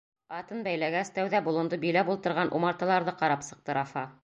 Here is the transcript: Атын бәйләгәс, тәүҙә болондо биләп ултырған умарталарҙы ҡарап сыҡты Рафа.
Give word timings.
Атын 0.35 0.63
бәйләгәс, 0.67 1.11
тәүҙә 1.17 1.41
болондо 1.49 1.79
биләп 1.85 2.11
ултырған 2.15 2.51
умарталарҙы 2.61 3.17
ҡарап 3.23 3.49
сыҡты 3.51 3.81
Рафа. 3.81 4.11